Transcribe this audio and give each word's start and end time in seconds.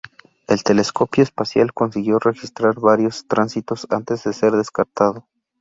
El 0.47 0.63
telescopio 0.63 1.21
espacial 1.23 1.73
consiguió 1.73 2.17
registrar 2.17 2.73
varios 2.79 3.27
tránsitos 3.27 3.85
antes 3.91 4.23
de 4.23 4.33
ser 4.33 4.51
descartado. 4.53 5.27